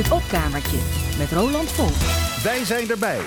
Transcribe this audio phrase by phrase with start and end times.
[0.00, 0.78] Het opkamertje
[1.18, 1.96] met Roland Volk.
[2.42, 3.20] Wij zijn erbij.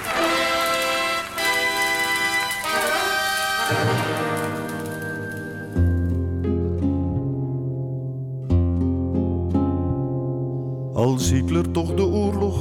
[10.93, 12.55] Als Hitler toch de oorlog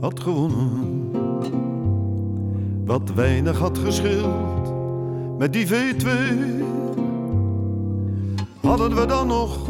[0.00, 1.10] had gewonnen,
[2.84, 4.72] wat weinig had gescheeld
[5.38, 6.08] met die V2,
[8.60, 9.68] hadden we dan nog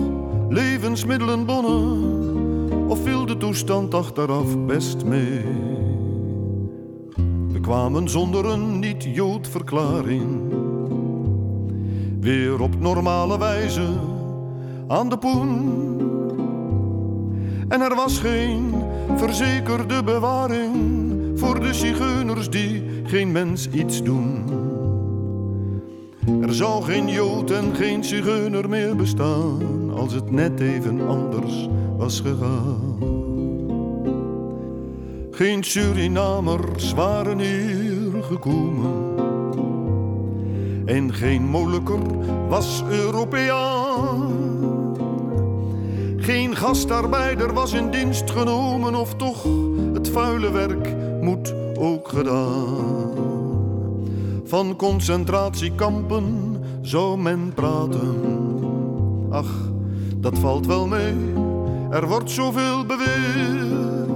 [0.48, 2.25] levensmiddelenbonnen
[2.88, 5.44] of viel de toestand achteraf best mee?
[7.48, 10.52] We kwamen zonder een niet-Jood-verklaring
[12.20, 13.86] weer op normale wijze
[14.88, 15.84] aan de poen.
[17.68, 18.74] En er was geen
[19.16, 20.74] verzekerde bewaring
[21.34, 24.44] voor de zigeuners die geen mens iets doen.
[26.40, 32.20] Er zou geen Jood en geen zigeuner meer bestaan als het net even anders was
[32.20, 32.98] gegaan.
[35.30, 39.24] Geen Surinamers waren hier gekomen.
[40.84, 42.00] En geen Molukker
[42.48, 44.44] was Europeaan.
[46.16, 49.46] Geen gastarbeider was in dienst genomen, of toch
[49.92, 53.14] het vuile werk moet ook gedaan.
[54.44, 58.14] Van concentratiekampen zou men praten.
[59.30, 59.70] Ach,
[60.16, 61.14] dat valt wel mee,
[61.90, 64.10] er wordt zoveel beweerd.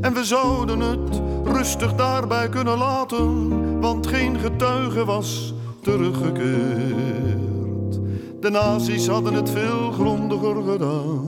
[0.00, 8.00] En we zouden het rustig daarbij kunnen laten, want geen getuige was teruggekeerd.
[8.40, 11.26] De nazi's hadden het veel grondiger gedaan,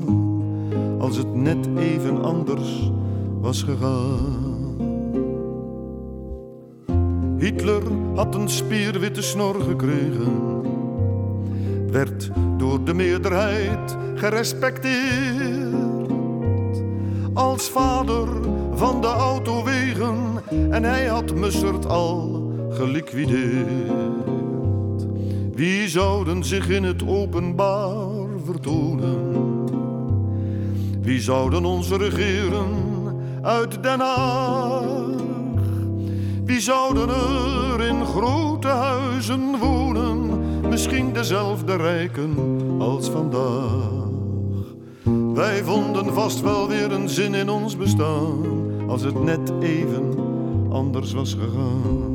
[1.00, 2.90] als het net even anders
[3.40, 4.42] was gegaan.
[7.38, 7.82] Hitler
[8.14, 10.53] had een spierwitte snor gekregen,
[11.94, 16.82] werd door de meerderheid gerespecteerd.
[17.34, 18.28] Als vader
[18.74, 20.16] van de autowegen
[20.70, 25.06] en hij had Mussert al geliquideerd.
[25.54, 29.42] Wie zouden zich in het openbaar vertonen?
[31.00, 32.70] Wie zouden ons regeren
[33.42, 34.84] uit Den Haag?
[36.44, 40.33] Wie zouden er in grote huizen wonen?
[40.74, 42.36] Misschien dezelfde rijken
[42.78, 44.02] als vandaag.
[45.34, 48.42] Wij vonden vast wel weer een zin in ons bestaan,
[48.88, 50.14] als het net even
[50.70, 52.12] anders was gegaan.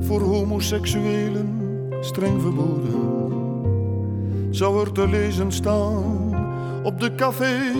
[0.00, 1.60] Voor homoseksuelen
[2.00, 3.32] streng verboden,
[4.50, 6.34] zou er te lezen staan
[6.82, 7.74] op de cafés.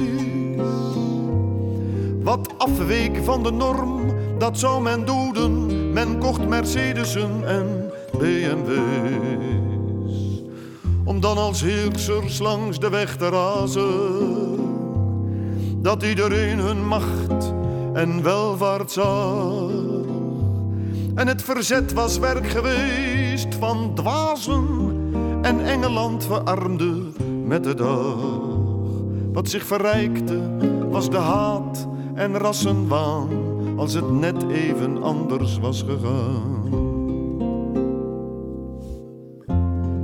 [2.23, 4.01] Wat afweek van de norm,
[4.39, 5.78] dat zou men doden.
[5.99, 8.83] Men kocht Mercedesen en BMW's.
[11.05, 14.61] Om dan als heersers langs de weg te razen.
[15.83, 17.53] Dat iedereen hun macht
[17.93, 19.71] en welvaart zag.
[21.15, 24.67] En het verzet was werk geweest van dwazen.
[25.43, 27.03] En Engeland verarmde
[27.45, 28.17] met de dag.
[29.33, 30.41] Wat zich verrijkte
[30.91, 33.29] was de haat en rassenwaan,
[33.79, 36.63] als het net even anders was gegaan.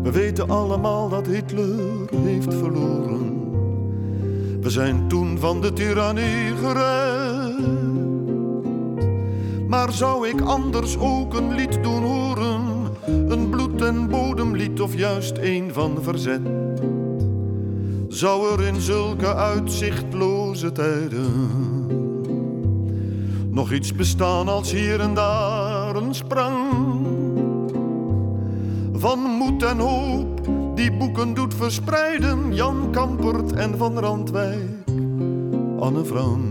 [0.02, 3.50] We weten allemaal dat Hitler heeft verloren.
[4.60, 7.54] We zijn toen van de tirannie gered.
[9.68, 12.62] Maar zou ik anders ook een lied doen horen?
[13.06, 16.42] Een bloed- en bodemlied of juist een van verzet?
[18.08, 21.73] Zou er in zulke uitzichtloze tijden
[23.54, 26.56] nog iets bestaan als hier en daar een sprang
[28.92, 30.40] van moed en hoop
[30.74, 34.84] die boeken doet verspreiden Jan Kampert en Van Randwijk,
[35.78, 36.42] Anne Frank.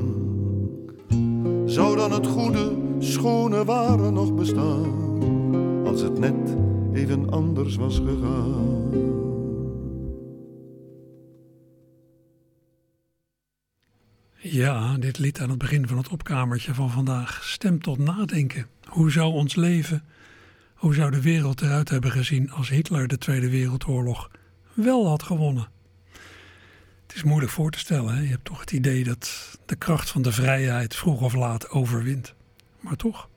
[1.66, 4.92] Zou dan het goede, schone ware nog bestaan
[5.86, 6.56] als het net
[6.94, 8.83] even anders was gegaan?
[14.54, 18.68] Ja, dit lied aan het begin van het opkamertje van vandaag stemt tot nadenken.
[18.86, 20.04] Hoe zou ons leven,
[20.74, 24.32] hoe zou de wereld eruit hebben gezien als Hitler de Tweede Wereldoorlog
[24.74, 25.68] wel had gewonnen?
[27.08, 28.16] Het is moeilijk voor te stellen.
[28.16, 28.22] Hè?
[28.22, 32.34] Je hebt toch het idee dat de kracht van de vrijheid vroeg of laat overwint.
[32.80, 33.30] Maar toch.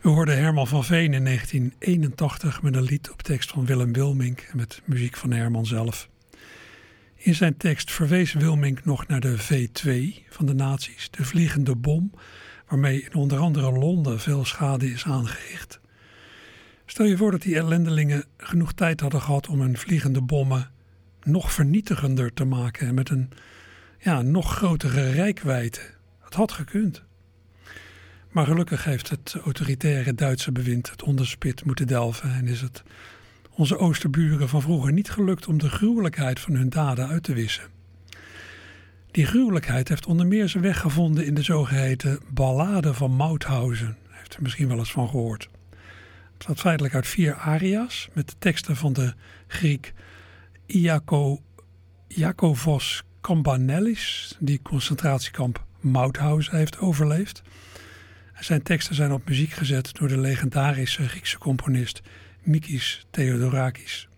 [0.00, 4.40] We hoorden Herman van Veen in 1981 met een lied op tekst van Willem Wilmink
[4.40, 6.08] en met muziek van Herman zelf.
[7.20, 12.10] In zijn tekst verwees Wilmink nog naar de V2 van de nazi's, de vliegende bom,
[12.68, 15.80] waarmee in onder andere Londen veel schade is aangericht.
[16.86, 20.70] Stel je voor dat die ellendelingen genoeg tijd hadden gehad om hun vliegende bommen
[21.22, 23.30] nog vernietigender te maken en met een
[23.98, 25.80] ja, nog grotere rijkwijde.
[26.20, 27.02] Het had gekund.
[28.30, 32.82] Maar gelukkig heeft het autoritaire Duitse bewind het onderspit moeten delven en is het
[33.58, 37.64] onze oosterburen van vroeger niet gelukt om de gruwelijkheid van hun daden uit te wissen.
[39.10, 43.96] Die gruwelijkheid heeft onder meer zijn weg gevonden in de zogeheten Ballade van Mauthausen.
[44.08, 45.48] Heeft u misschien wel eens van gehoord.
[45.70, 49.14] Het bestaat feitelijk uit vier aria's met teksten van de
[49.46, 49.92] Griek
[50.66, 51.42] Iako,
[52.06, 57.42] Iakovos Cambanellis, die concentratiekamp Mauthausen heeft overleefd.
[58.40, 62.02] Zijn teksten zijn op muziek gezet door de legendarische Griekse componist
[62.42, 64.08] Mikis Theodorakis.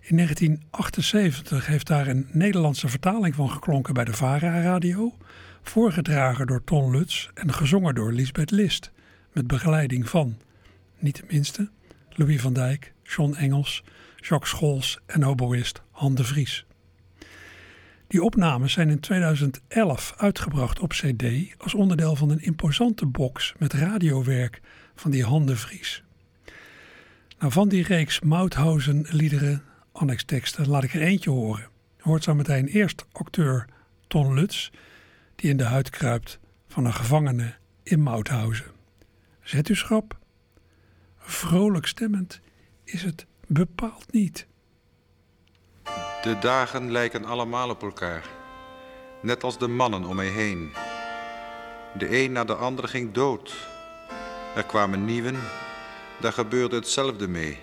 [0.00, 5.16] In 1978 heeft daar een Nederlandse vertaling van geklonken bij de VARA-radio,
[5.62, 8.90] voorgedragen door Ton Lutz en gezongen door Lisbeth List,
[9.32, 10.38] met begeleiding van,
[10.98, 11.70] niet de minste,
[12.10, 13.84] Louis van Dijk, John Engels,
[14.16, 16.66] Jacques Scholz en oboïst Han de Vries.
[18.06, 23.72] Die opnames zijn in 2011 uitgebracht op CD als onderdeel van een imposante box met
[23.72, 24.60] radiowerk
[24.94, 26.04] van die Han de Vries.
[27.40, 31.68] Nou, van die reeks Mauthausen liederen, annexteksten, laat ik er eentje horen.
[31.96, 33.66] Je hoort zo meteen eerst acteur
[34.06, 34.70] Ton Lutz,
[35.36, 36.38] die in de huid kruipt
[36.68, 38.70] van een gevangene in Mauthausen.
[39.42, 40.18] Zet u schrap.
[41.18, 42.40] Vrolijk stemmend
[42.84, 44.46] is het bepaald niet.
[46.22, 48.24] De dagen lijken allemaal op elkaar,
[49.22, 50.70] net als de mannen om mij heen.
[51.98, 53.68] De een na de ander ging dood.
[54.56, 55.36] Er kwamen nieuwen,
[56.20, 57.58] daar gebeurde hetzelfde mee.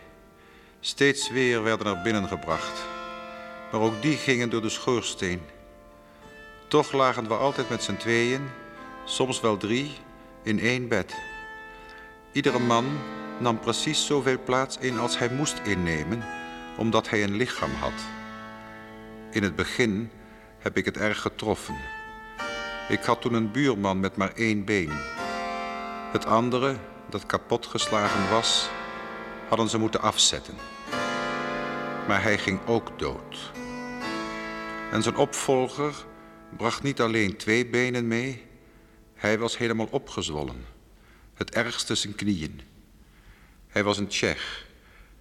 [0.80, 2.86] Steeds weer werden er binnengebracht,
[3.71, 5.42] maar ook die gingen door de schoorsteen.
[6.68, 8.42] Toch lagen we altijd met z'n tweeën,
[9.06, 9.92] soms wel drie,
[10.44, 11.15] in één bed.
[12.31, 12.86] Iedere man
[13.39, 16.24] nam precies zoveel plaats in als hij moest innemen,
[16.77, 18.06] omdat hij een lichaam had.
[19.31, 20.12] In het begin
[20.60, 21.75] heb ik het erg getroffen.
[22.89, 24.92] Ik had toen een buurman met maar één been.
[26.12, 26.75] Het andere,
[27.09, 28.69] dat kapotgeslagen was,
[29.48, 30.56] hadden ze moeten afzetten.
[32.07, 33.51] Maar hij ging ook dood.
[34.92, 36.06] En zijn opvolger
[36.57, 38.45] bracht niet alleen twee benen mee,
[39.13, 40.65] hij was helemaal opgezwollen.
[41.33, 42.62] Het ergste zijn knieën.
[43.68, 44.68] Hij was een Tsjech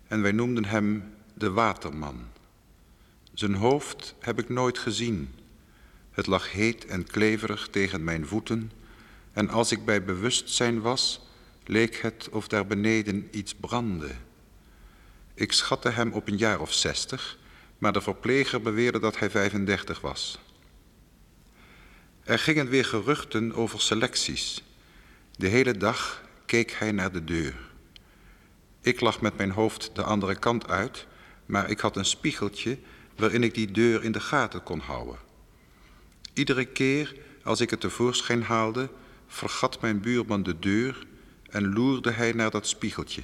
[0.08, 2.24] en wij noemden hem de waterman.
[3.32, 5.34] Zijn hoofd heb ik nooit gezien.
[6.10, 8.70] Het lag heet en kleverig tegen mijn voeten
[9.32, 11.25] en als ik bij bewustzijn was,
[11.68, 14.10] leek het of daar beneden iets brandde.
[15.34, 17.38] Ik schatte hem op een jaar of zestig,
[17.78, 20.38] maar de verpleger beweerde dat hij 35 was.
[22.22, 24.62] Er gingen weer geruchten over selecties.
[25.36, 27.54] De hele dag keek hij naar de deur.
[28.80, 31.06] Ik lag met mijn hoofd de andere kant uit,
[31.46, 32.78] maar ik had een spiegeltje
[33.16, 35.18] waarin ik die deur in de gaten kon houden.
[36.32, 38.88] Iedere keer als ik het tevoorschijn haalde,
[39.26, 41.06] vergat mijn buurman de deur
[41.50, 43.22] en loerde hij naar dat spiegeltje.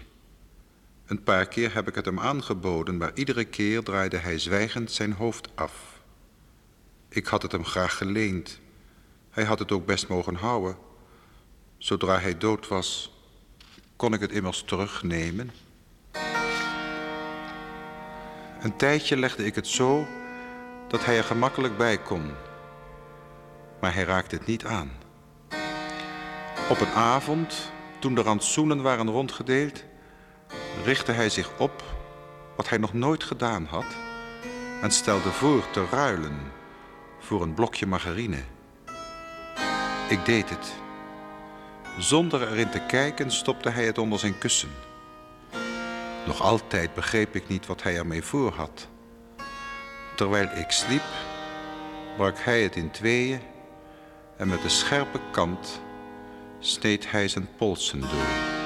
[1.07, 5.13] Een paar keer heb ik het hem aangeboden, maar iedere keer draaide hij zwijgend zijn
[5.13, 6.01] hoofd af.
[7.09, 8.61] Ik had het hem graag geleend.
[9.31, 10.77] Hij had het ook best mogen houden.
[11.79, 13.13] Zodra hij dood was,
[13.97, 15.51] kon ik het immers terugnemen.
[18.61, 20.07] Een tijdje legde ik het zo
[20.89, 22.31] dat hij er gemakkelijk bij kon.
[23.81, 24.91] Maar hij raakte het niet aan.
[26.69, 27.72] Op een avond,
[28.03, 29.85] toen de rantsoenen waren rondgedeeld,
[30.85, 31.83] richtte hij zich op,
[32.57, 33.85] wat hij nog nooit gedaan had,
[34.81, 36.41] en stelde voor te ruilen
[37.19, 38.39] voor een blokje margarine.
[40.09, 40.73] Ik deed het.
[41.99, 44.71] Zonder erin te kijken stopte hij het onder zijn kussen.
[46.27, 48.89] Nog altijd begreep ik niet wat hij ermee voor had.
[50.17, 51.03] Terwijl ik sliep,
[52.17, 53.41] brak hij het in tweeën
[54.37, 55.81] en met de scherpe kant
[56.63, 58.62] sneed hij zijn polsen door.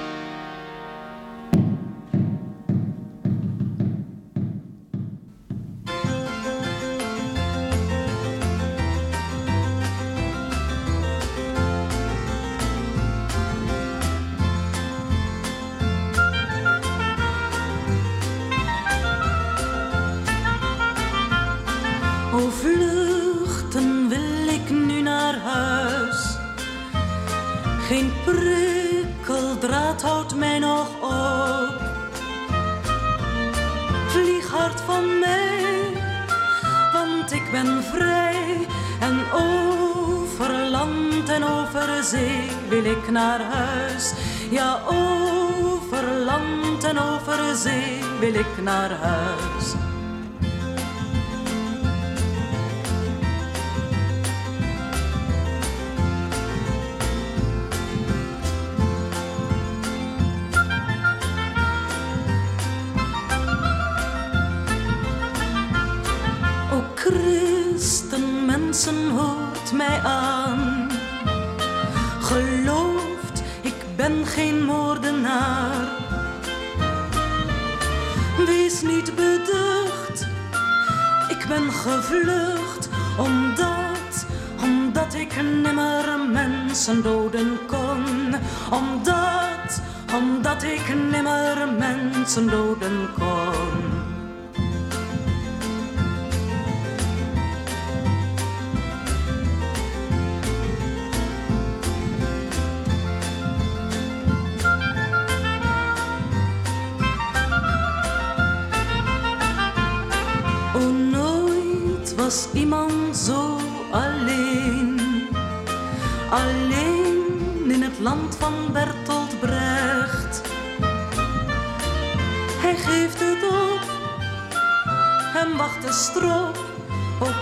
[44.89, 49.86] Over land en over zee wil ik naar huis.
[74.37, 75.89] Geen moordenaar.
[78.47, 80.27] Wees niet beducht,
[81.29, 82.89] ik ben gevlucht
[83.19, 84.27] omdat,
[84.63, 88.35] omdat ik nimmer mensen doden kon.
[88.71, 89.81] Omdat,
[90.17, 93.66] omdat ik nimmer mensen doden kon.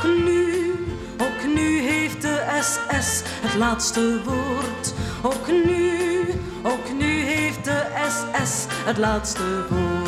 [0.04, 0.72] Ook nu,
[1.18, 4.94] ook nu heeft de SS het laatste woord.
[5.22, 6.00] Ook nu,
[6.62, 10.03] ook nu heeft de SS het laatste woord.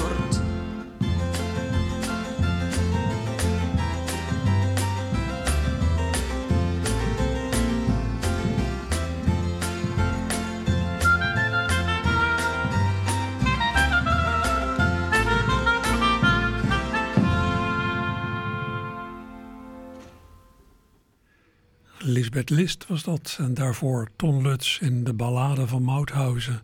[22.37, 23.37] Lisbeth List was dat.
[23.41, 26.61] En daarvoor Ton Lutz in de ballade van Mauthausen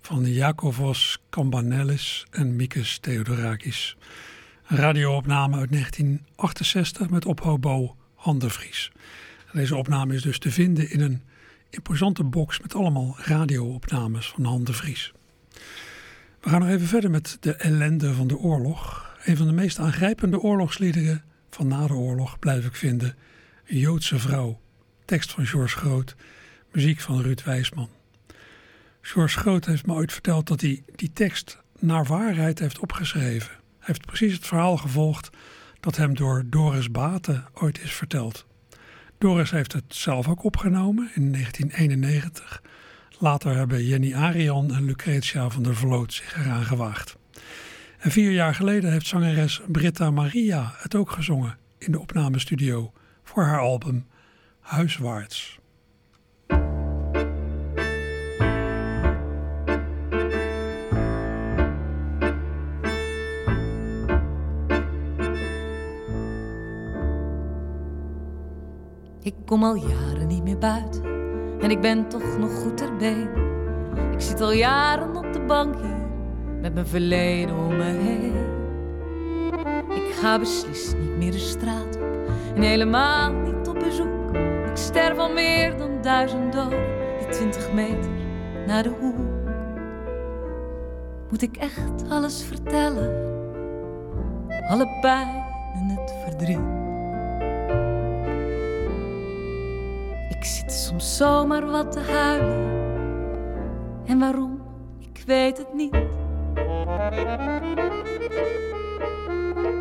[0.00, 3.96] van Jakovos Cambanellis en Mikes Theodorakis.
[4.66, 8.92] Een radioopname uit 1968 met ophobo Han de Vries.
[9.52, 11.22] Deze opname is dus te vinden in een
[11.70, 15.12] imposante box met allemaal radioopnames van Han de Vries.
[16.40, 19.10] We gaan nog even verder met de ellende van de oorlog.
[19.24, 23.16] Een van de meest aangrijpende oorlogsliederen van na de oorlog blijf ik vinden.
[23.66, 24.61] Een Joodse vrouw
[25.12, 26.16] tekst van George Groot,
[26.70, 27.88] muziek van Ruud Wijsman.
[29.00, 33.50] George Groot heeft me ooit verteld dat hij die tekst naar waarheid heeft opgeschreven.
[33.50, 35.30] Hij heeft precies het verhaal gevolgd
[35.80, 38.46] dat hem door Doris Baten ooit is verteld.
[39.18, 42.62] Doris heeft het zelf ook opgenomen in 1991.
[43.18, 47.16] Later hebben Jenny Arian en Lucretia van der Vloot zich eraan gewaagd.
[47.98, 52.92] En vier jaar geleden heeft zangeres Britta Maria het ook gezongen in de opnamestudio
[53.22, 54.06] voor haar album
[54.62, 55.60] huiswaarts.
[69.22, 71.04] Ik kom al jaren niet meer buiten
[71.60, 73.28] en ik ben toch nog goed ter been.
[74.12, 76.10] Ik zit al jaren op de bank hier
[76.60, 78.34] met mijn verleden om me heen.
[79.94, 84.21] Ik ga beslist niet meer de straat op en helemaal niet op bezoek.
[84.82, 86.84] Ik sterf al meer dan duizend doden,
[87.18, 88.10] die twintig meter
[88.66, 89.16] naar de hoek.
[91.30, 93.30] Moet ik echt alles vertellen?
[94.68, 96.58] Alle pijn en het verdriet.
[100.28, 102.70] Ik zit soms zomaar wat te huilen.
[104.06, 104.60] En waarom,
[104.98, 105.94] ik weet het niet.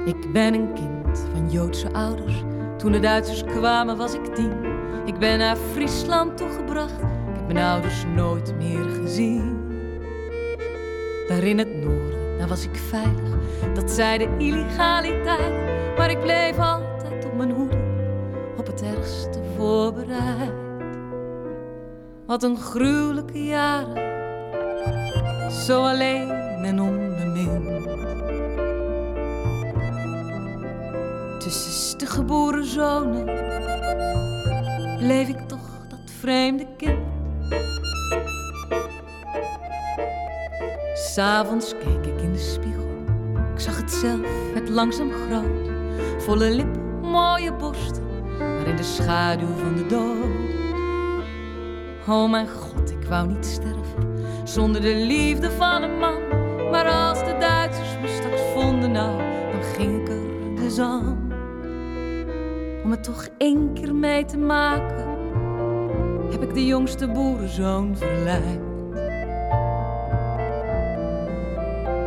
[0.05, 2.43] Ik ben een kind van Joodse ouders.
[2.77, 4.70] Toen de Duitsers kwamen was ik tien.
[5.05, 6.99] Ik ben naar Friesland toegebracht.
[6.99, 9.59] Ik heb mijn ouders nooit meer gezien.
[11.27, 13.29] Daar in het noorden, daar was ik veilig.
[13.73, 15.53] Dat zei de illegaliteit.
[15.97, 17.77] Maar ik bleef altijd op mijn hoede.
[18.57, 20.51] Op het ergste voorbereid.
[22.25, 24.09] Wat een gruwelijke jaren.
[25.51, 26.29] Zo alleen
[26.63, 27.89] en onbemind.
[31.39, 33.25] Tussen geboren zonen
[35.01, 36.99] bleef ik toch dat vreemde kind.
[40.93, 42.89] S'avonds keek ik in de spiegel,
[43.53, 45.69] ik zag het zelf, het langzaam groot.
[46.17, 48.03] Volle lippen, mooie borsten,
[48.37, 50.59] maar in de schaduw van de dood.
[52.07, 56.21] Oh mijn god, ik wou niet sterven, zonder de liefde van een man.
[56.71, 59.17] Maar als de Duitsers me straks vonden, nou,
[59.51, 61.20] dan ging ik er dus aan
[62.91, 65.07] om toch één keer mee te maken,
[66.31, 68.59] heb ik de jongste boerenzoon verleid.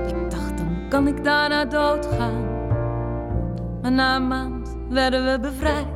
[0.07, 2.45] Ik dacht, dan kan ik daarna doodgaan,
[3.83, 5.87] maar na een maand werden we bevrijd.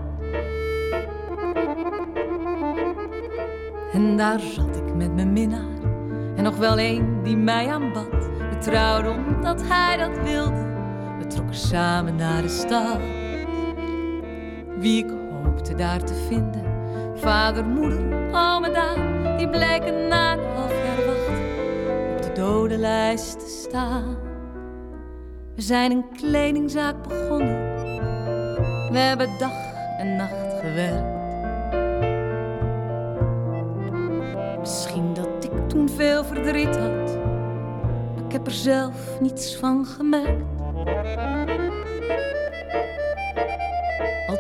[3.92, 5.82] En daar zat ik met mijn minnaar
[6.36, 8.28] en nog wel een die mij aanbad.
[8.50, 10.66] We trouwden omdat hij dat wilde,
[11.18, 13.17] we trokken samen naar de stad.
[14.78, 15.10] Wie ik
[15.42, 16.62] hoopte daar te vinden,
[17.14, 18.00] Vader, moeder,
[18.32, 21.28] oom en Daan, die blijken na een half jaar wacht
[22.16, 24.16] op de dodenlijst te staan.
[25.54, 27.74] We zijn een kledingzaak begonnen,
[28.90, 31.16] we hebben dag en nacht gewerkt.
[34.58, 37.18] Misschien dat ik toen veel verdriet had,
[38.14, 40.56] maar ik heb er zelf niets van gemerkt.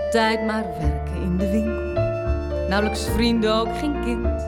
[0.08, 2.02] Altijd maar werken in de winkel,
[2.68, 4.42] nauwelijks vrienden, ook geen kind.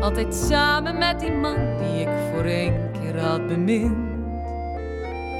[0.00, 3.96] Altijd samen met die man die ik voor één keer had bemind.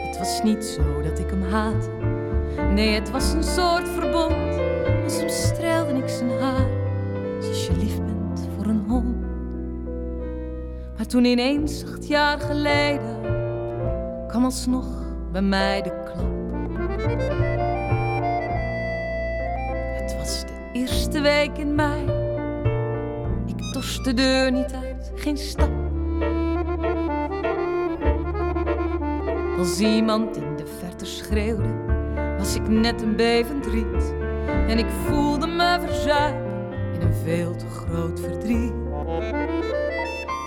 [0.07, 1.89] Het was niet zo dat ik hem haatte,
[2.75, 4.57] nee, het was een soort verbond.
[5.03, 6.69] En soms streelde ik zijn haar,
[7.41, 9.17] zoals je lief bent voor een hond.
[10.97, 13.21] Maar toen ineens, acht jaar geleden,
[14.29, 14.87] kwam alsnog
[15.31, 16.02] bij mij de
[21.23, 22.03] week in mei.
[23.47, 25.71] Ik dorst de deur niet uit, geen stap.
[29.59, 31.75] Als iemand in de verte schreeuwde,
[32.39, 34.15] was ik net een bevend riet.
[34.69, 36.53] En ik voelde me verzuipen
[36.95, 38.73] in een veel te groot verdriet.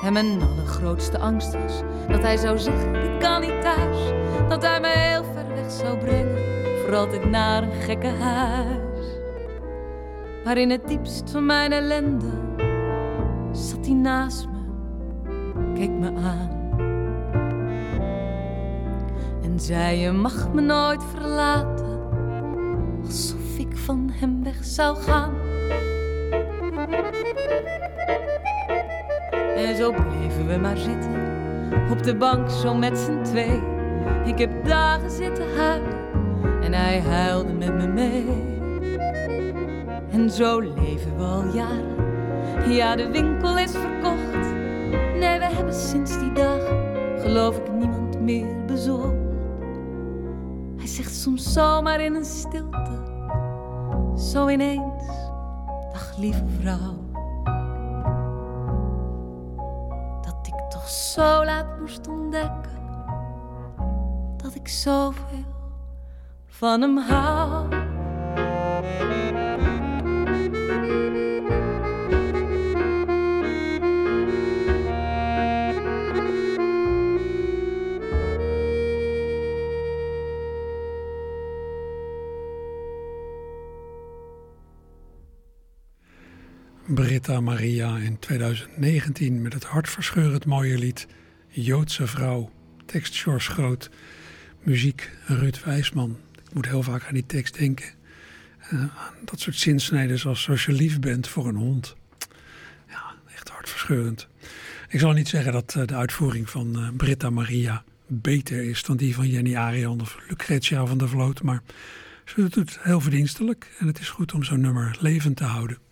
[0.03, 4.13] En mijn allergrootste angst was dat hij zou zeggen: Ik kan niet thuis.
[4.50, 6.38] Dat hij me heel ver weg zou brengen,
[6.84, 8.85] voor altijd naar een gekke huis.
[10.46, 12.25] Maar in het diepst van mijn ellende
[13.52, 14.60] zat hij naast me,
[15.74, 16.50] keek me aan.
[19.44, 22.00] En zei: Je mag me nooit verlaten,
[23.06, 25.34] alsof ik van hem weg zou gaan.
[29.55, 31.24] En zo bleven we maar zitten
[31.92, 33.62] op de bank, zo met z'n twee.
[34.25, 35.94] Ik heb dagen zitten huilen
[36.62, 38.54] en hij huilde met me mee.
[40.16, 42.74] En zo leven we al jaren.
[42.74, 44.54] Ja, de winkel is verkocht.
[45.20, 46.60] Nee, we hebben sinds die dag,
[47.22, 49.14] geloof ik, niemand meer bezocht.
[50.78, 53.01] Hij zegt soms zomaar in een stilte,
[54.32, 55.06] zo ineens:
[55.94, 57.04] Dag lieve vrouw.
[61.16, 62.80] zo laat moest ontdekken
[64.38, 65.46] dat ik zoveel
[66.46, 67.85] van hem hou.
[87.42, 91.08] Maria in 2019 met het hartverscheurend mooie lied
[91.48, 92.52] Joodse vrouw.
[92.86, 93.90] Tekst George Groot,
[94.64, 96.18] muziek Ruud Wijsman.
[96.48, 97.86] Ik moet heel vaak aan die tekst denken.
[98.74, 98.84] Uh,
[99.26, 101.96] dat soort zinsnijden zoals als je lief bent voor een hond.
[102.88, 104.28] Ja, echt hartverscheurend.
[104.90, 108.98] Ik zal niet zeggen dat uh, de uitvoering van uh, Britta Maria beter is dan
[108.98, 111.42] die van Jenny Arian of Lucretia van der Vloot.
[111.42, 111.62] Maar
[112.26, 115.85] ze doet het heel verdienstelijk en het is goed om zo'n nummer levend te houden.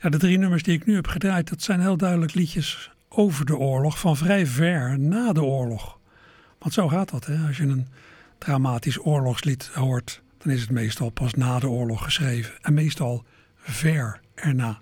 [0.00, 3.46] Ja, de drie nummers die ik nu heb gedraaid, dat zijn heel duidelijk liedjes over
[3.46, 5.98] de oorlog, van vrij ver na de oorlog.
[6.58, 7.46] Want zo gaat dat, hè?
[7.46, 7.86] als je een
[8.38, 12.54] dramatisch oorlogslied hoort, dan is het meestal pas na de oorlog geschreven.
[12.62, 13.24] En meestal
[13.56, 14.78] ver erna.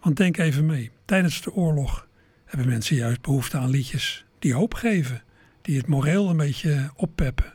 [0.00, 2.06] Want denk even mee, tijdens de oorlog
[2.44, 5.22] hebben mensen juist behoefte aan liedjes die hoop geven,
[5.62, 7.52] die het moreel een beetje oppeppen.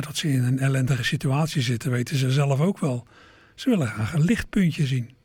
[0.00, 3.06] Dat ze in een ellendige situatie zitten, weten ze zelf ook wel.
[3.54, 5.16] Ze willen graag een lichtpuntje zien.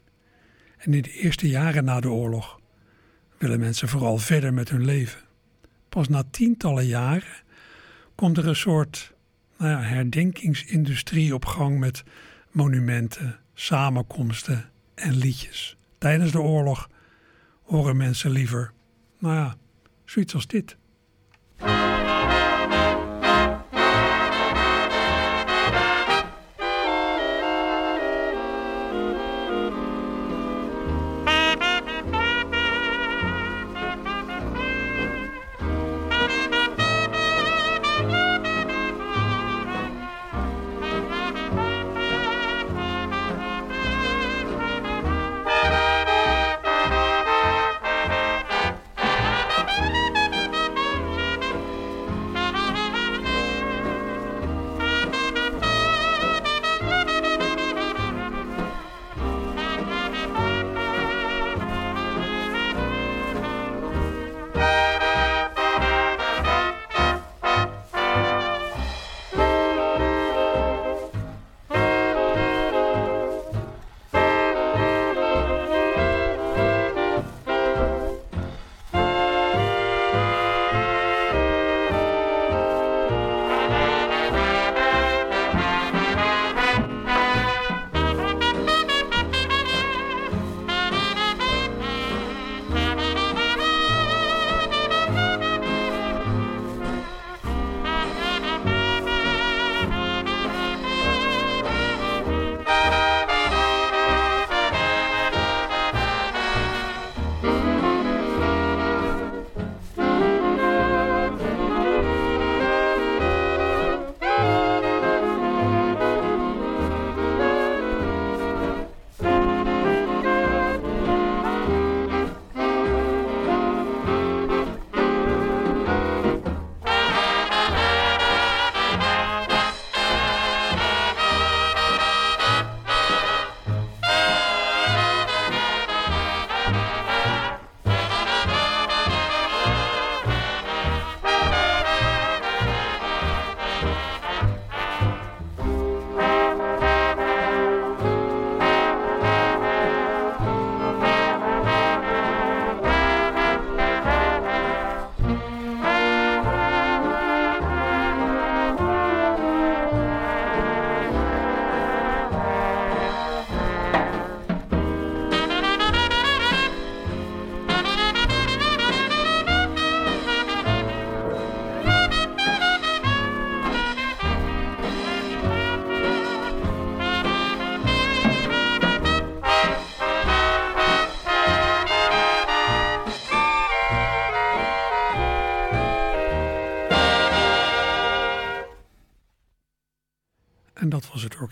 [0.84, 2.60] En in de eerste jaren na de oorlog
[3.38, 5.20] willen mensen vooral verder met hun leven.
[5.90, 7.44] Pas na tientallen jaren
[8.16, 9.14] komt er een soort
[9.58, 12.04] nou ja, herdenkingsindustrie op gang met
[12.52, 15.78] monumenten, samenkomsten en liedjes.
[15.98, 16.90] Tijdens de oorlog
[17.64, 18.72] horen mensen liever,
[19.20, 19.56] nou ja,
[20.06, 20.78] zoiets als dit.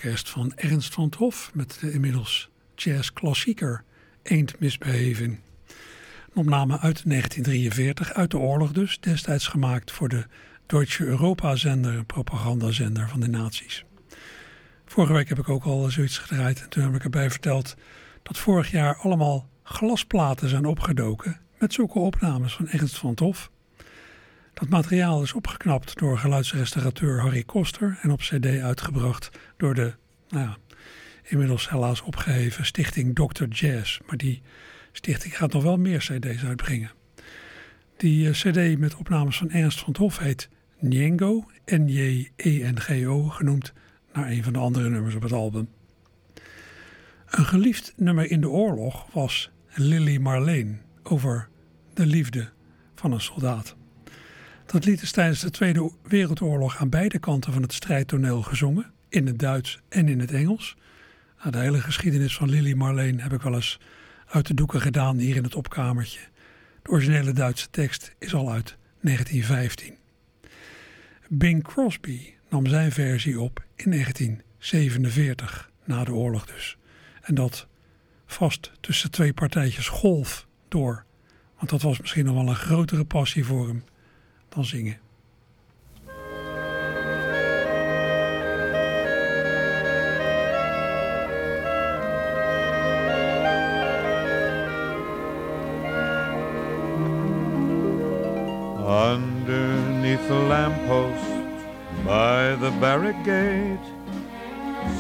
[0.04, 3.84] Orkest van Ernst van het met de inmiddels jazzklassieker
[4.24, 5.40] Eend Misbehaving.
[5.68, 10.26] Een opname uit 1943, uit de oorlog dus, destijds gemaakt voor de
[10.66, 13.86] Deutsche Europa-zender, propagandazender van de nazi's.
[14.86, 17.76] Vorige week heb ik ook al zoiets gedraaid en toen heb ik erbij verteld
[18.24, 23.52] dat vorig jaar allemaal glasplaten zijn opgedoken met zulke opnames van Ernst van het Hof.
[24.62, 29.94] Dat materiaal is opgeknapt door geluidsrestaurateur Harry Koster en op cd uitgebracht door de
[30.30, 30.58] nou ja,
[31.24, 33.44] inmiddels helaas opgeheven stichting Dr.
[33.44, 34.00] Jazz.
[34.06, 34.42] Maar die
[34.92, 36.92] stichting gaat nog wel meer cd's uitbrengen.
[37.98, 43.74] Die eh, cd met opnames van Ernst van het Hof heet Njengo, N-J-E-N-G-O, genoemd
[44.14, 45.70] naar een van de andere nummers op het album.
[47.26, 51.50] Een geliefd nummer in de oorlog was Lily Marleen over
[51.94, 52.50] de liefde
[52.96, 53.80] van een soldaat.
[54.72, 59.28] Dat lied is tijdens de Tweede Wereldoorlog aan beide kanten van het strijdtoneel gezongen, in
[59.28, 60.76] het Duits en in het Engels.
[61.50, 63.80] De hele geschiedenis van Lily Marleen heb ik wel eens
[64.28, 66.20] uit de doeken gedaan hier in het opkamertje.
[66.82, 69.96] De originele Duitse tekst is al uit 1915.
[71.30, 76.78] Bing Crosby nam zijn versie op in 1947, na de oorlog dus.
[77.22, 77.68] En dat
[78.26, 81.04] vast tussen twee partijtjes golf door.
[81.58, 83.84] Want dat was misschien nog wel een grotere passie voor hem
[84.56, 84.98] dan zingen.
[98.84, 101.66] Underneath the lamppost
[102.06, 103.80] by the barrack gate,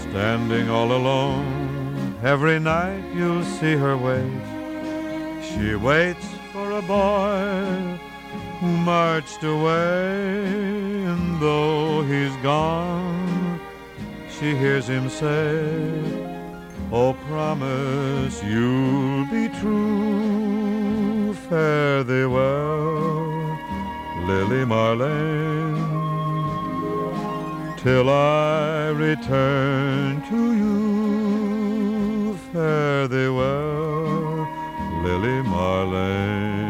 [0.09, 4.41] standing all alone, every night you'll see her wait.
[5.43, 8.10] She waits for a boy
[8.61, 13.59] marched away, and though he's gone,
[14.29, 16.29] she hears him say,
[16.91, 23.57] Oh, promise you'll be true, fare thee well,
[24.27, 25.77] Lily Marlene,
[27.77, 34.47] till I return to you, fare thee well,
[35.03, 36.60] Lily Marlene.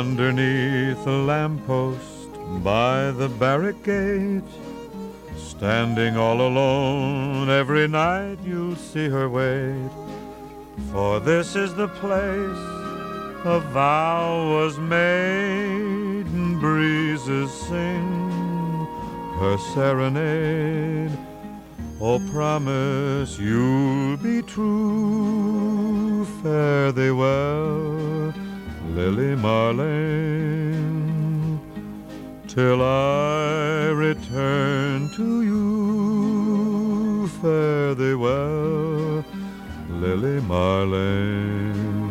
[0.00, 2.30] Underneath a lamppost
[2.64, 4.42] by the barricade,
[5.36, 9.90] standing all alone, every night you'll see her wait.
[10.90, 12.64] For this is the place
[13.44, 18.86] a vow was made, and breezes sing
[19.40, 21.12] her serenade.
[22.00, 28.41] Oh, promise you'll be true, fare thee well
[28.94, 29.98] Lily Marlene,
[32.46, 37.28] till I return to you.
[37.40, 39.24] Fare thee well,
[39.88, 42.02] Lily Marlene.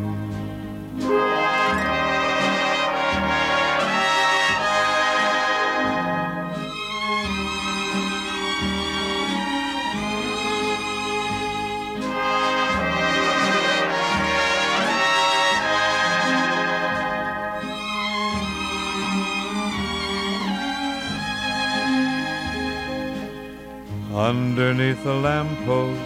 [24.22, 26.00] Underneath the lamppost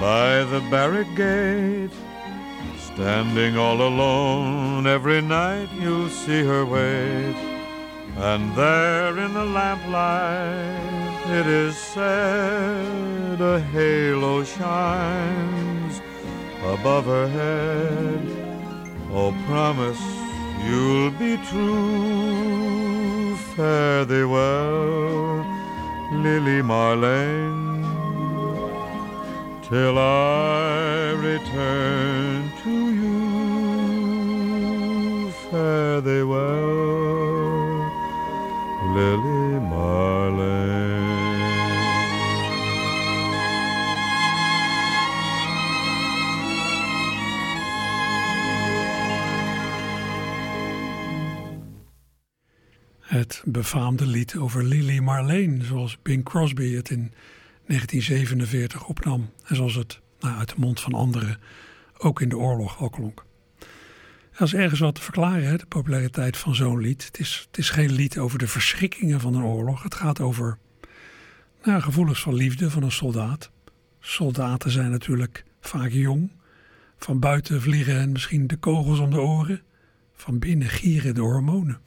[0.00, 1.92] by the barrack gate,
[2.78, 7.36] standing all alone, every night you'll see her wait.
[8.16, 16.00] And there in the lamplight, it is said, a halo shines
[16.64, 18.22] above her head.
[19.12, 20.00] Oh, promise
[20.64, 25.53] you'll be true, fare thee well
[26.22, 27.84] Lily Marlene,
[29.68, 33.14] till I return to you.
[35.50, 37.90] Fare thee well,
[38.94, 39.33] Lily
[53.24, 57.12] Het befaamde lied over Lily Marleen, zoals Bing Crosby het in
[57.66, 59.30] 1947 opnam.
[59.44, 61.38] En zoals het nou, uit de mond van anderen
[61.98, 63.24] ook in de oorlog al klonk.
[64.32, 67.04] Er is ergens wat te verklaren, hè, de populariteit van zo'n lied.
[67.04, 69.82] Het is, het is geen lied over de verschrikkingen van een oorlog.
[69.82, 70.58] Het gaat over
[71.62, 73.50] nou, gevoelens van liefde van een soldaat.
[74.00, 76.30] Soldaten zijn natuurlijk vaak jong.
[76.96, 79.62] Van buiten vliegen hen misschien de kogels om de oren.
[80.14, 81.80] Van binnen gieren de hormonen.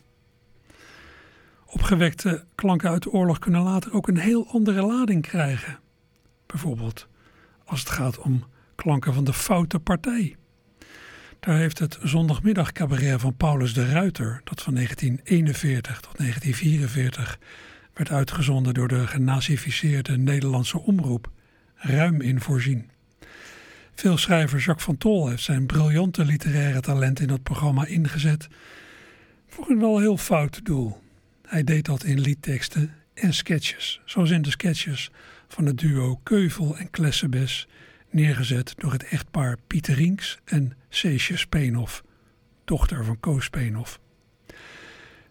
[1.69, 5.79] Opgewekte klanken uit de oorlog kunnen later ook een heel andere lading krijgen.
[6.45, 7.07] Bijvoorbeeld
[7.65, 8.43] als het gaat om
[8.75, 10.35] klanken van de foute partij.
[11.39, 17.39] Daar heeft het zondagmiddagcabaret van Paulus de Ruiter, dat van 1941 tot 1944
[17.93, 21.31] werd uitgezonden door de genazificeerde Nederlandse omroep,
[21.75, 22.89] ruim in voorzien.
[23.95, 28.47] Veelschrijver Jacques van Tol heeft zijn briljante literaire talent in dat programma ingezet
[29.47, 31.05] voor een wel heel fout doel.
[31.47, 35.11] Hij deed dat in liedteksten en sketches, zoals in de sketches
[35.47, 37.67] van het duo Keuvel en Klessebes,
[38.09, 42.03] neergezet door het echtpaar Pieter Rinks en Seesje Speenhof,
[42.65, 43.99] dochter van Koos Speenhof.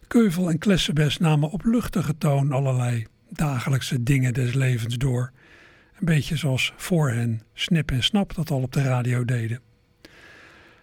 [0.06, 5.32] Keuvel en Klessebes namen op luchtige toon allerlei dagelijkse dingen des levens door.
[5.98, 9.60] Een beetje zoals voor hen Snip en Snap dat al op de radio deden.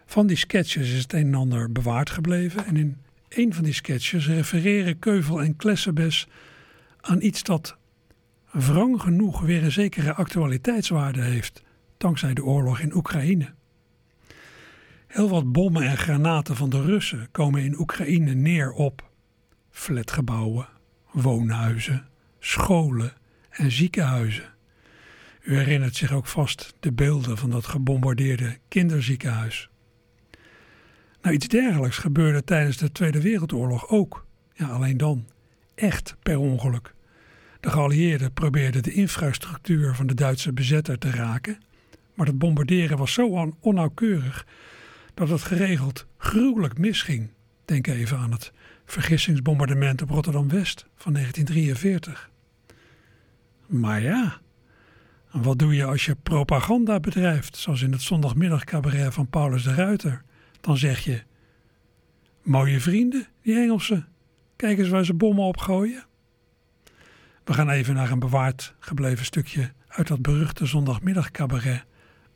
[0.05, 2.97] Van die sketches is het een en ander bewaard gebleven en in
[3.35, 6.27] een van die sketches refereren Keuvel en Klessebes
[7.01, 7.77] aan iets dat
[8.51, 11.63] wrang genoeg weer een zekere actualiteitswaarde heeft,
[11.97, 13.53] dankzij de oorlog in Oekraïne.
[15.07, 19.09] Heel wat bommen en granaten van de Russen komen in Oekraïne neer op
[19.69, 20.67] flatgebouwen,
[21.11, 22.07] woonhuizen,
[22.39, 23.13] scholen
[23.49, 24.53] en ziekenhuizen.
[25.41, 29.69] U herinnert zich ook vast de beelden van dat gebombardeerde kinderziekenhuis.
[31.23, 34.25] Nou, iets dergelijks gebeurde tijdens de Tweede Wereldoorlog ook.
[34.53, 35.27] Ja, alleen dan.
[35.75, 36.93] Echt per ongeluk.
[37.59, 41.57] De geallieerden probeerden de infrastructuur van de Duitse bezetter te raken,
[42.13, 44.45] maar het bombarderen was zo onnauwkeurig
[45.13, 47.29] dat het geregeld gruwelijk misging.
[47.65, 48.51] Denk even aan het
[48.85, 52.29] vergissingsbombardement op Rotterdam-West van 1943.
[53.65, 54.41] Maar ja,
[55.31, 60.23] wat doe je als je propaganda bedrijft, zoals in het zondagmiddagcabaret van Paulus de Ruiter?
[60.63, 61.23] Dan zeg je,
[62.41, 64.07] mooie vrienden, die Engelsen,
[64.55, 66.03] kijk eens waar ze bommen opgooien.
[67.43, 71.85] We gaan even naar een bewaard gebleven stukje uit dat beruchte zondagmiddagcabaret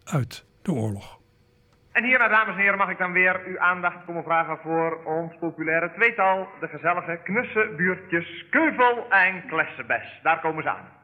[0.03, 1.19] uit de oorlog.
[1.91, 5.33] En hierna, dames en heren, mag ik dan weer uw aandacht komen vragen voor ons
[5.39, 10.19] populaire tweetal, de gezellige knusse buurtjes Keuvel en Klessebes.
[10.23, 10.96] Daar komen ze aan.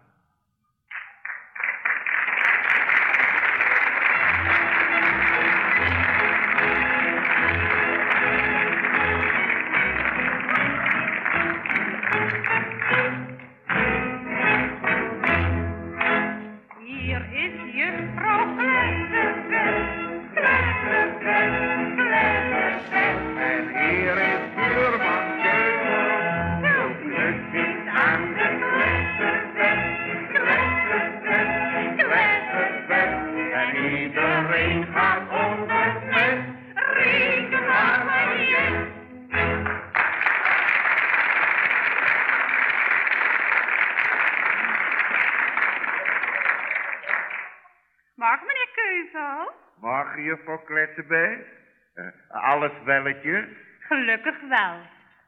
[50.98, 53.48] Uh, alles welletje?
[53.80, 54.78] Gelukkig wel,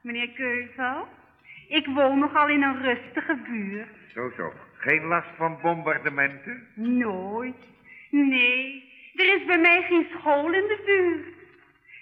[0.01, 1.07] meneer Keuvel.
[1.67, 3.87] Ik woon nogal in een rustige buurt.
[4.13, 4.53] Zo, zo.
[4.77, 6.67] Geen last van bombardementen?
[6.73, 7.55] Nooit.
[8.09, 11.35] Nee, er is bij mij geen school in de buurt.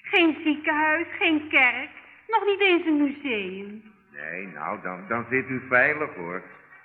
[0.01, 1.89] Geen ziekenhuis, geen kerk,
[2.27, 3.83] nog niet eens een museum.
[4.11, 6.41] Nee, nou, dan, dan zit u veilig hoor.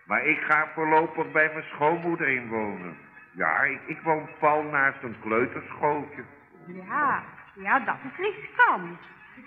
[0.07, 2.97] Maar ik ga voorlopig bij mijn schoonmoeder inwonen.
[3.33, 6.23] Ja, ik, ik woon pal naast een kleuterschooltje.
[6.72, 7.22] Ja,
[7.54, 8.98] ja, dat is riskant.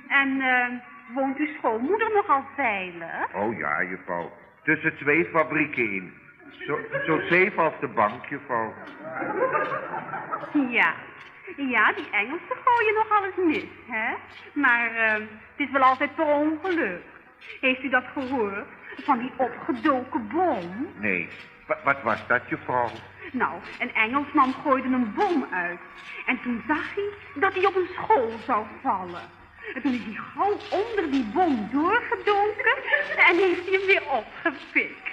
[0.08, 0.68] En uh,
[1.16, 3.34] woont uw schoonmoeder nogal veilig?
[3.34, 4.32] Oh ja, juffrouw.
[4.64, 6.14] Tussen twee fabrieken in.
[6.68, 8.74] Zo, zo safe als de bank, juffrouw.
[10.70, 10.94] Ja,
[11.58, 14.14] ja, die Engelsen gooien nogal eens mis, hè?
[14.54, 17.02] Maar uh, het is wel altijd per ongeluk.
[17.62, 18.66] Heeft u dat gehoord?
[18.96, 20.88] Van die opgedoken bom?
[21.00, 21.30] Nee.
[21.68, 22.90] W wat was dat, juffrouw?
[23.32, 25.80] Nou, een Engelsman gooide een bom uit.
[26.26, 29.30] En toen zag hij dat hij op een school zou vallen.
[29.74, 32.76] En toen is hij gauw onder die bom doorgedonken
[33.18, 35.10] en heeft hij hem weer opgepikt.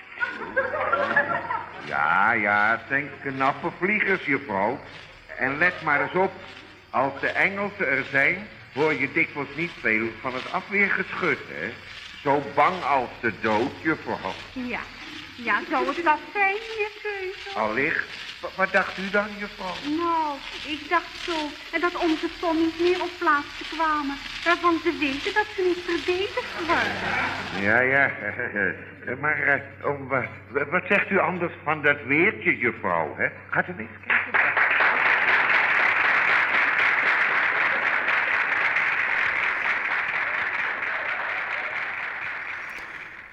[1.87, 4.79] Ja, ja, het zijn knappe vliegers, juffrouw.
[5.39, 6.33] En let maar eens op,
[6.91, 11.73] als de Engelsen er zijn, hoor je dikwijls niet veel van het afweergeschut, hè?
[12.23, 14.35] Zo bang als de dood, juffrouw.
[14.53, 14.81] Ja,
[15.44, 17.59] ja, zou het dat zijn, meneer Keuze?
[17.59, 18.05] Allicht.
[18.40, 19.74] Wat, wat dacht u dan, juffrouw?
[19.96, 21.37] Nou, ik dacht zo
[21.81, 24.16] dat onze Tommy's meer op plaatsen kwamen...
[24.44, 27.62] waarvan ze weten dat ze niet verdedigd worden.
[27.62, 28.11] Ja, ja.
[29.22, 33.14] maar uh, om, uh, wat zegt u anders van dat weertje, juffrouw?
[33.16, 33.29] Hè?
[33.51, 34.68] Gaat u eens kijken?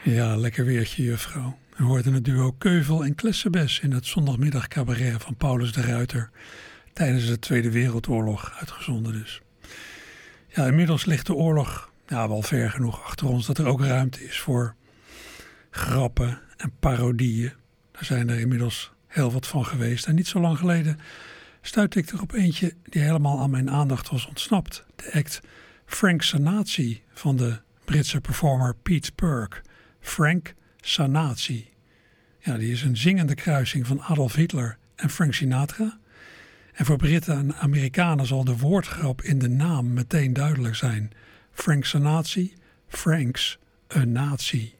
[0.05, 1.57] Ja, lekker weertje, juffrouw.
[1.77, 6.29] We hoorden het duo Keuvel en Klessebes in het zondagmiddag cabaret van Paulus de Ruiter
[6.93, 9.41] tijdens de Tweede Wereldoorlog uitgezonden dus.
[10.47, 14.23] Ja, inmiddels ligt de oorlog ja, wel ver genoeg achter ons dat er ook ruimte
[14.23, 14.75] is voor
[15.69, 17.53] grappen en parodieën.
[17.91, 20.05] Daar zijn er inmiddels heel wat van geweest.
[20.05, 20.99] En niet zo lang geleden
[21.61, 24.85] stuitte ik er op eentje die helemaal aan mijn aandacht was ontsnapt.
[24.95, 25.41] De act
[25.85, 29.63] Frank Sanatie van de Britse performer Pete Perk.
[30.05, 31.69] Frank Sanatie.
[32.39, 35.99] Ja, die is een zingende kruising van Adolf Hitler en Frank Sinatra.
[36.73, 41.11] En voor Britten en Amerikanen zal de woordgrap in de naam meteen duidelijk zijn.
[41.51, 42.53] Frank Sanatie,
[42.87, 44.75] Franks, een natie.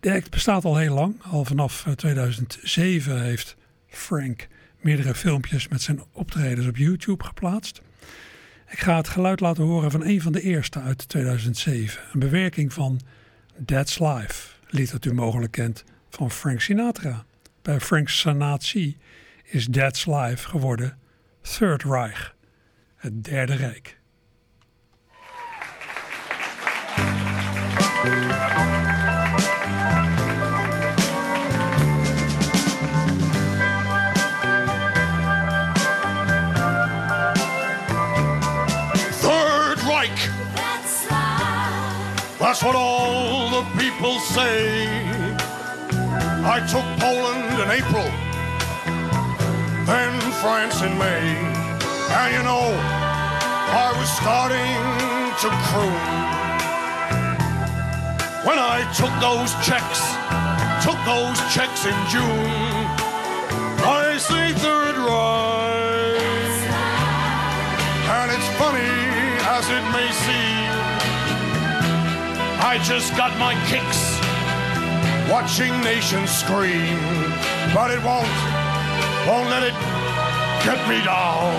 [0.00, 1.22] De act bestaat al heel lang.
[1.22, 3.56] Al vanaf 2007 eh, heeft
[3.88, 4.48] Frank
[4.80, 7.82] meerdere filmpjes met zijn optredens op YouTube geplaatst.
[8.70, 12.02] Ik ga het geluid laten horen van een van de eerste uit 2007.
[12.12, 13.00] Een bewerking van
[13.64, 17.24] That's Life, lied dat u mogelijk kent van Frank Sinatra.
[17.62, 18.96] Bij Frank Sanatie
[19.44, 20.98] is That's Life geworden
[21.42, 22.34] Third Reich,
[22.96, 23.98] het Derde Rijk.
[42.38, 42.99] That's what all
[44.00, 44.88] people say.
[46.56, 48.08] I took Poland in April,
[49.84, 51.36] then France in May.
[52.16, 52.72] And you know,
[53.84, 54.80] I was starting
[55.42, 56.08] to croon.
[58.48, 60.00] When I took those checks,
[60.80, 62.48] took those checks in June,
[63.84, 66.56] I say Third Reich.
[68.16, 68.96] And it's funny
[69.56, 70.49] as it may seem
[72.62, 74.20] I just got my kicks
[75.30, 76.98] watching nations scream,
[77.72, 78.28] but it won't,
[79.26, 79.74] won't let it
[80.62, 81.56] get me down.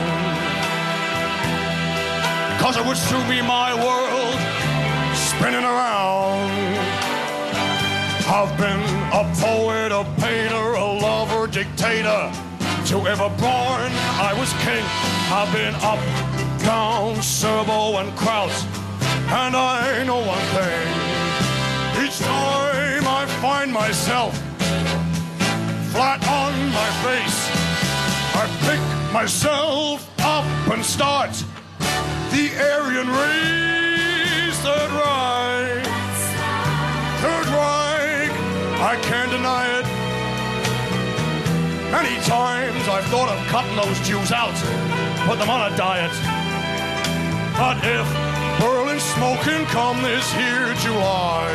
[2.62, 4.38] Cause it would soon be my world
[5.18, 6.52] spinning around.
[8.30, 8.80] I've been
[9.12, 12.32] a poet, a painter, a lover, dictator.
[12.88, 13.92] To ever born,
[14.22, 14.86] I was king.
[15.34, 16.00] I've been up,
[16.64, 18.81] down, Serbo, and Kraus.
[19.34, 20.88] And I know one thing.
[22.04, 24.38] Each time I find myself
[25.94, 27.40] flat on my face,
[28.36, 31.32] I pick myself up and start
[32.32, 34.58] the Aryan race.
[34.60, 35.86] Third Reich.
[37.24, 38.34] Third Reich.
[38.82, 39.86] I can't deny it.
[41.90, 44.56] Many times I've thought of cutting those Jews out,
[45.26, 46.12] put them on a diet.
[47.58, 48.31] But if
[48.62, 51.50] Berlin smoking come this here July.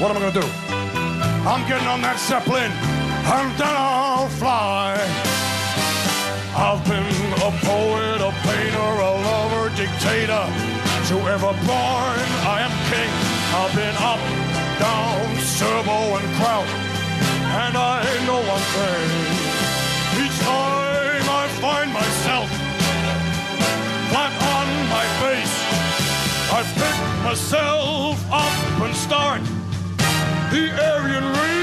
[0.00, 0.48] What am I gonna do?
[1.46, 2.72] I'm getting on that Zeppelin
[3.60, 4.96] then I'll fly.
[6.56, 7.04] I've been
[7.44, 10.46] a poet, a painter, a lover, dictator.
[11.08, 13.12] To ever born, I am king.
[13.60, 14.22] I've been up,
[14.80, 16.68] down, Serbo and Kraut.
[17.64, 19.08] And I know one thing.
[20.24, 22.69] Each time I find myself
[27.30, 29.40] myself up and start
[30.50, 31.59] the Aryan race.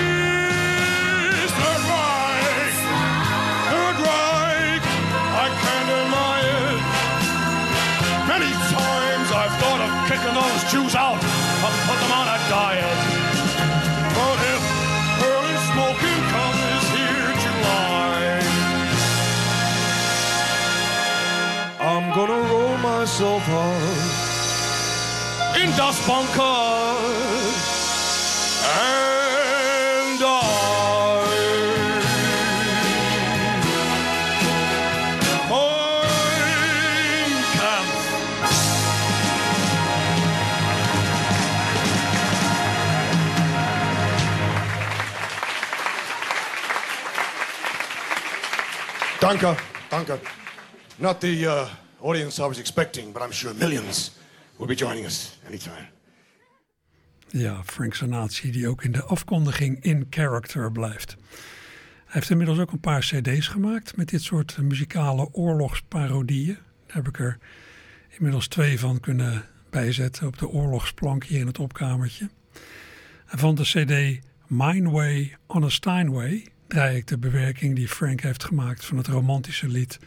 [49.19, 49.57] Danke,
[49.89, 50.19] danke.
[50.99, 51.67] Not the uh,
[52.01, 54.11] audience I was expecting, but I'm sure millions
[54.57, 55.96] will be joining us anytime.
[57.29, 61.15] Ja, Frank Sanatie die ook in de afkondiging in character blijft.
[61.17, 66.57] Hij heeft inmiddels ook een paar cd's gemaakt met dit soort muzikale oorlogsparodieën.
[66.85, 67.37] Daar heb ik er
[68.09, 72.29] inmiddels twee van kunnen bijzetten op de oorlogsplank hier in het opkamertje.
[73.25, 78.21] En van de cd Mine Way on a Steinway draai ik de bewerking die Frank
[78.21, 79.99] heeft gemaakt van het romantische lied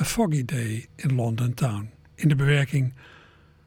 [0.00, 1.90] A Foggy Day in London Town.
[2.14, 2.94] In de bewerking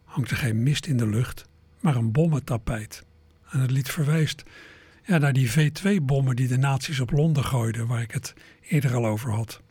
[0.04, 1.46] hangt er geen mist in de lucht,
[1.86, 3.06] maar een bommentapijt.
[3.50, 4.44] En het lied verwijst
[5.04, 8.34] ja, naar die V2-bommen die de nazi's op Londen gooiden, waar ik het
[8.70, 9.62] eerder al over had.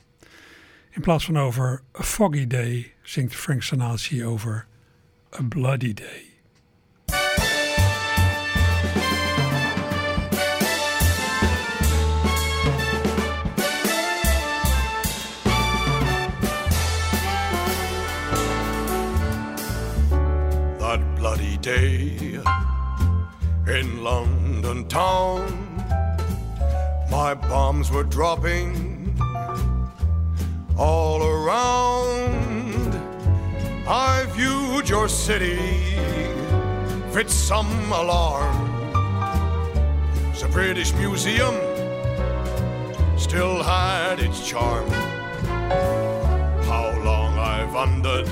[0.91, 4.67] In plaats van over A Foggy Day zingt Frank Sinatra over
[5.39, 6.34] A Bloody Day.
[21.65, 22.39] Day
[23.67, 25.41] in London town,
[27.11, 29.19] my bombs were dropping
[30.77, 32.95] all around.
[33.89, 35.57] I viewed your city,
[37.13, 38.59] fit some alarm.
[40.39, 41.55] The British Museum
[43.17, 44.87] still had its charm.
[46.69, 48.29] How long I wondered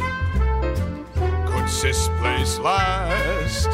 [1.83, 3.69] this place last?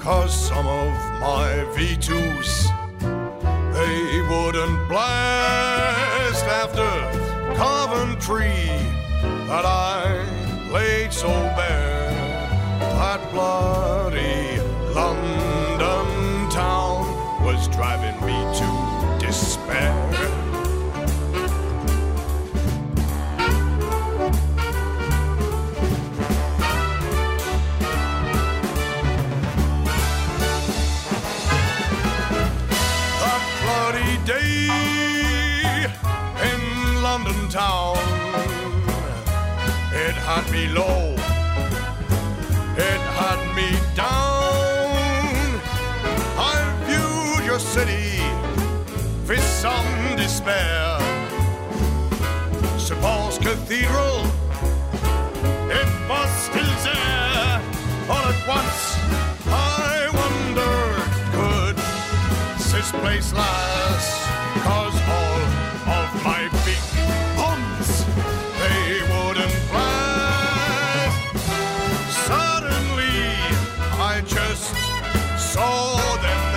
[0.00, 0.90] Cause some of
[1.20, 2.66] my V2s,
[3.72, 6.90] they wouldn't blast after
[7.54, 8.66] Coventry
[9.46, 10.26] that I
[10.72, 12.10] laid so bare.
[12.80, 14.58] That bloody
[14.92, 17.06] London town
[17.44, 18.53] was driving me
[40.34, 41.14] had me low,
[42.76, 45.60] it had me down.
[46.36, 46.56] I
[46.86, 48.18] viewed your city
[49.28, 50.98] with some despair.
[52.78, 53.00] St.
[53.00, 54.26] Paul's Cathedral,
[55.70, 57.62] it was still there.
[58.10, 58.80] All at once,
[59.46, 61.06] I wondered,
[61.36, 61.76] could
[62.72, 64.10] this place last?
[64.64, 65.33] Cause all
[74.54, 76.53] first saw them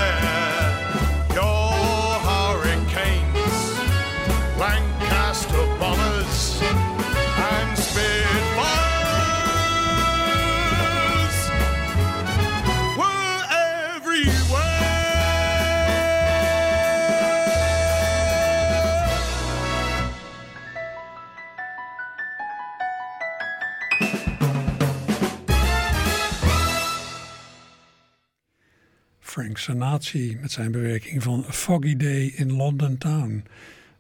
[29.78, 33.44] Sinatra met zijn bewerking van Foggy Day in London Town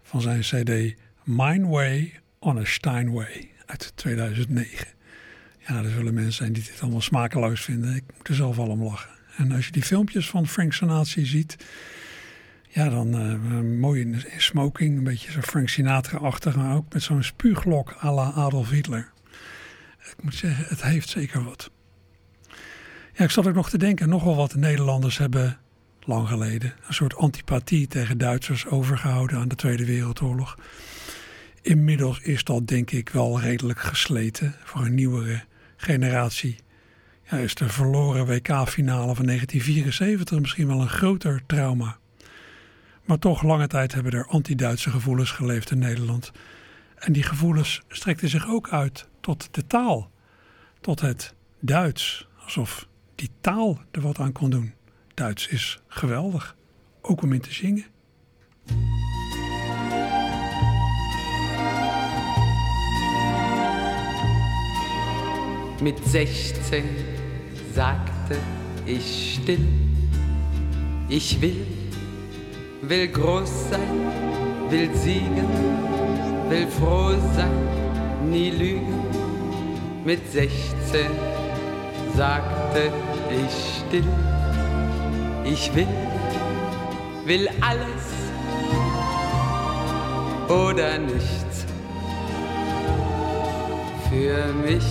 [0.03, 4.87] van zijn CD Mine Way on a Steinway uit 2009.
[5.67, 7.95] Ja, er zullen mensen zijn die dit allemaal smakeloos vinden.
[7.95, 9.09] Ik moet er zelf al om lachen.
[9.35, 11.55] En als je die filmpjes van Frank Sinatra ziet,
[12.67, 17.23] ja, dan eh, mooi in smoking, een beetje zo Frank Sinatra-achtig, maar ook met zo'n
[17.23, 19.11] spuuglok à la Adolf Hitler.
[19.99, 21.71] Ik moet zeggen, het heeft zeker wat.
[23.13, 25.59] Ja, ik zat ook nog te denken, nogal wat Nederlanders hebben
[26.07, 30.57] lang geleden een soort antipathie tegen Duitsers overgehouden aan de Tweede Wereldoorlog.
[31.61, 35.43] Inmiddels is dat denk ik wel redelijk gesleten voor een nieuwere
[35.77, 36.55] generatie.
[37.29, 41.97] Ja, is de verloren WK-finale van 1974 misschien wel een groter trauma.
[43.05, 46.31] Maar toch lange tijd hebben er anti-Duitse gevoelens geleefd in Nederland.
[46.95, 50.11] En die gevoelens strekten zich ook uit tot de taal,
[50.81, 54.73] tot het Duits, alsof die taal er wat aan kon doen.
[55.17, 56.55] Duits is geweldig,
[57.01, 57.85] ook om in te zingen.
[65.81, 66.83] Mit 16
[67.73, 68.37] sagte
[68.85, 69.67] ich still,
[71.07, 71.65] ich will,
[72.81, 73.97] will groß sein,
[74.69, 75.49] will siegen,
[76.49, 79.01] will froh sein, nie lügen.
[80.03, 81.09] Mit 16
[82.15, 82.91] sagte
[83.29, 84.36] ich still,
[85.51, 85.87] ich will,
[87.25, 88.05] will alles
[90.49, 91.65] oder nichts.
[94.09, 94.83] Für mich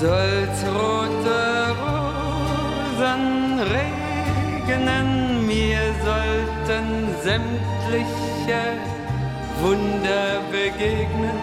[0.00, 5.08] soll's rote Rosen regnen,
[5.46, 6.86] mir sollten
[7.22, 8.62] sämtliche
[9.60, 11.38] Wunder begegnen.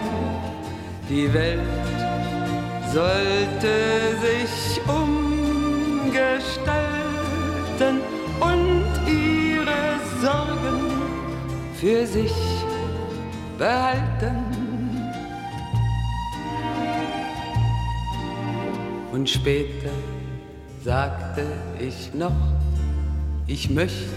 [1.08, 1.60] Die Welt
[2.92, 3.74] sollte
[4.22, 6.93] sich umgestalten
[7.80, 10.92] und ihre Sorgen
[11.80, 12.32] für sich
[13.58, 14.36] behalten.
[19.12, 19.90] Und später
[20.84, 21.44] sagte
[21.78, 22.32] ich noch,
[23.46, 24.14] ich möchte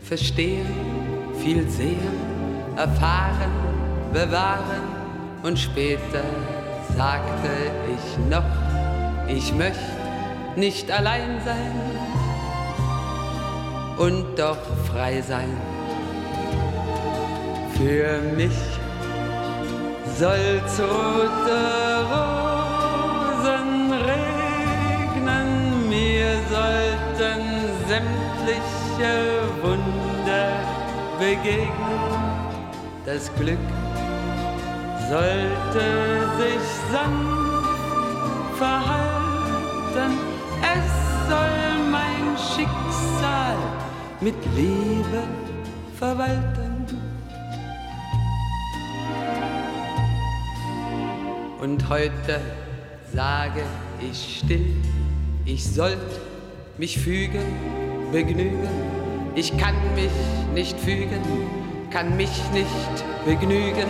[0.00, 0.66] verstehen,
[1.42, 1.98] viel sehen,
[2.76, 3.52] erfahren,
[4.12, 4.82] bewahren
[5.42, 6.24] und später
[6.96, 7.50] sagte
[7.94, 8.44] ich noch,
[9.28, 9.80] ich möchte
[10.56, 12.13] nicht allein sein
[13.98, 14.58] und doch
[14.90, 15.56] frei sein.
[17.76, 18.58] Für mich
[20.18, 21.60] soll's rote
[22.12, 25.48] Rosen regnen,
[25.88, 27.42] mir sollten
[27.88, 29.14] sämtliche
[29.62, 30.50] Wunder
[31.18, 32.34] begegnen.
[33.04, 33.58] Das Glück
[35.10, 35.84] sollte
[36.38, 37.44] sich sanft
[38.56, 39.13] verhalten,
[44.20, 45.22] mit Liebe
[45.98, 46.86] verwalten.
[51.60, 52.40] Und heute
[53.12, 53.62] sage
[54.00, 54.76] ich still,
[55.46, 56.20] ich sollte
[56.78, 57.44] mich fügen,
[58.12, 58.68] begnügen.
[59.34, 60.12] Ich kann mich
[60.52, 61.20] nicht fügen,
[61.90, 63.88] kann mich nicht begnügen,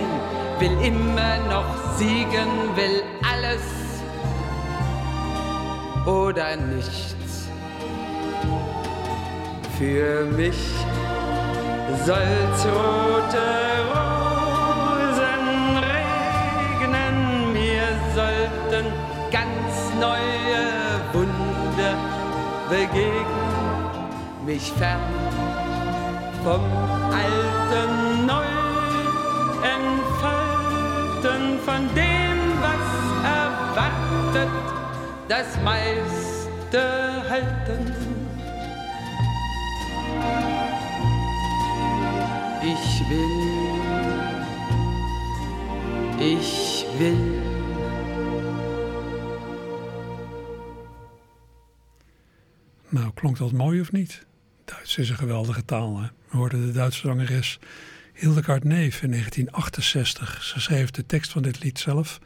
[0.60, 3.62] will immer noch siegen, will alles
[6.06, 7.23] oder nichts.
[9.78, 10.54] Für mich
[12.06, 13.46] soll's rote
[13.90, 15.46] Rosen
[15.90, 17.16] regnen,
[17.52, 18.86] mir sollten
[19.32, 20.62] ganz neue
[21.12, 21.96] Wunder
[22.70, 25.00] begegnen, mich fern
[26.44, 26.62] vom
[27.10, 28.44] Alten neu
[29.74, 32.86] entfalten, von dem, was
[33.24, 34.50] erwartet,
[35.28, 36.80] das meiste
[37.28, 38.13] halten.
[46.18, 47.42] Ich will.
[52.88, 54.26] Nou, klonk dat mooi of niet?
[54.64, 56.00] Duits is een geweldige taal.
[56.00, 56.08] Hè?
[56.30, 57.58] We hoorden de Duitse zangeres
[58.12, 60.42] Hildegard Neef in 1968.
[60.42, 62.20] Ze schreef de tekst van dit lied zelf.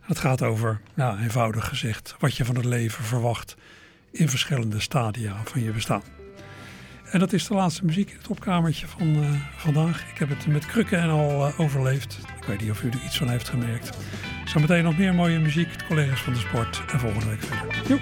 [0.00, 3.54] Het gaat over, ja, eenvoudig gezegd, wat je van het leven verwacht
[4.10, 6.21] in verschillende stadia van je bestaan.
[7.12, 10.10] En dat is de laatste muziek in het opkamertje van uh, vandaag.
[10.12, 12.18] Ik heb het met krukken en al uh, overleefd.
[12.40, 13.98] Ik weet niet of u er iets van heeft gemerkt.
[14.44, 16.82] Zometeen nog meer mooie muziek, collega's van de sport.
[16.92, 17.82] En volgende week verder.
[17.88, 18.00] Joep.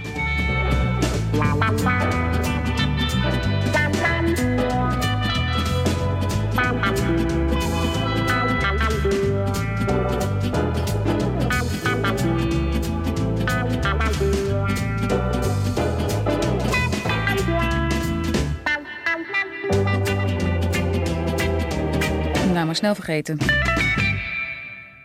[22.66, 23.69] Maar snel vergeten.